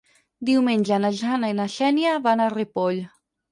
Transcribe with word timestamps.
Diumenge 0.47 0.97
na 1.03 1.11
Jana 1.19 1.53
i 1.53 1.55
na 1.61 1.69
Xènia 1.75 2.17
van 2.27 2.45
a 2.45 2.51
Ripoll. 2.57 3.01